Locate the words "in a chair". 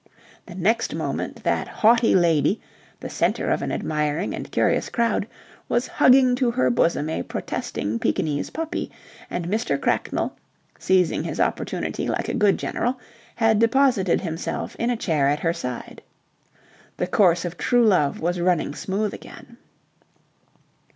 14.77-15.27